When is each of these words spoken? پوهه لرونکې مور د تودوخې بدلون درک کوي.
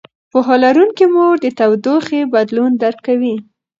پوهه 0.31 0.55
لرونکې 0.63 1.05
مور 1.13 1.35
د 1.41 1.45
تودوخې 1.57 2.21
بدلون 2.33 2.71
درک 2.81 2.99
کوي. 3.07 3.35